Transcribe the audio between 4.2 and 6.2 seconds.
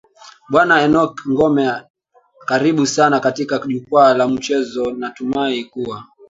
michezo natumai kuwa